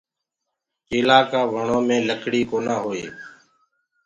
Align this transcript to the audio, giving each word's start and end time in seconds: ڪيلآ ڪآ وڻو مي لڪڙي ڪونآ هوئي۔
ڪيلآ 0.87 1.19
ڪآ 1.31 1.41
وڻو 1.53 1.77
مي 1.87 1.97
لڪڙي 2.09 2.41
ڪونآ 2.49 2.75
هوئي۔ 2.83 3.03